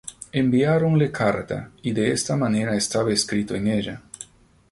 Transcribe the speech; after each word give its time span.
Enviáronle 0.31 1.11
carta, 1.11 1.69
y 1.83 1.91
de 1.93 2.11
esta 2.11 2.35
manera 2.35 2.75
estaba 2.75 3.13
escrito 3.13 3.53
en 3.53 3.67
ella. 3.67 4.01